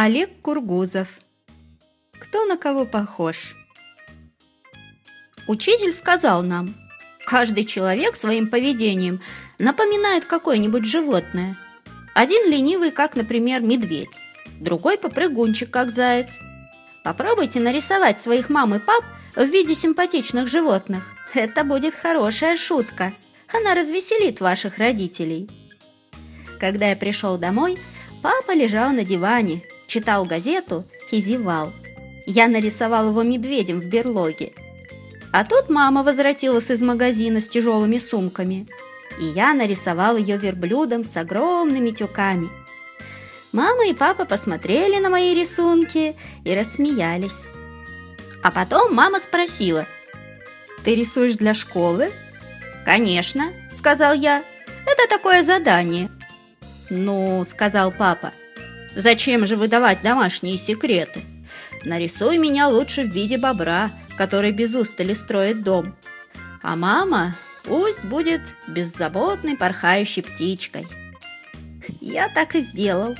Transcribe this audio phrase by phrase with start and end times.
[0.00, 1.08] Олег Кургузов.
[2.20, 3.56] Кто на кого похож?
[5.48, 6.76] Учитель сказал нам,
[7.26, 9.20] каждый человек своим поведением
[9.58, 11.56] напоминает какое-нибудь животное.
[12.14, 14.16] Один ленивый, как, например, медведь,
[14.60, 16.28] другой попрыгунчик, как заяц.
[17.02, 19.02] Попробуйте нарисовать своих мам и пап
[19.34, 21.02] в виде симпатичных животных.
[21.34, 23.12] Это будет хорошая шутка.
[23.52, 25.50] Она развеселит ваших родителей.
[26.60, 27.76] Когда я пришел домой,
[28.22, 31.72] папа лежал на диване, читал газету и зевал.
[32.26, 34.52] Я нарисовал его медведем в берлоге.
[35.32, 38.68] А тут мама возвратилась из магазина с тяжелыми сумками,
[39.20, 42.48] и я нарисовал ее верблюдом с огромными тюками.
[43.52, 47.46] Мама и папа посмотрели на мои рисунки и рассмеялись.
[48.42, 49.86] А потом мама спросила,
[50.84, 52.12] «Ты рисуешь для школы?»
[52.84, 54.42] «Конечно»,— сказал я,—
[54.86, 56.10] «это такое задание».
[56.90, 58.32] «Ну»,— сказал папа,—
[58.98, 61.22] «зачем же выдавать домашние секреты?
[61.84, 65.96] Нарисуй меня лучше в виде бобра, который без устали строит дом.
[66.62, 70.86] А мама пусть будет беззаботной порхающей птичкой».
[72.00, 73.16] Я так и сделал.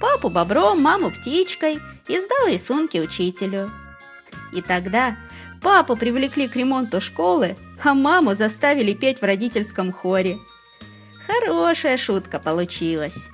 [0.00, 3.70] Папу бобром, маму птичкой и сдал рисунки учителю.
[4.52, 5.16] И тогда
[5.60, 10.38] папу привлекли к ремонту школы, а маму заставили петь в родительском хоре.
[11.26, 13.28] Хорошая шутка получилась.